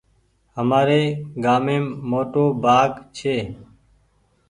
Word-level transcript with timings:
همآري 0.55 1.03
گھاميم 1.43 1.85
موٽو 2.09 2.45
بآگ 2.63 2.91
ڇي 3.15 3.35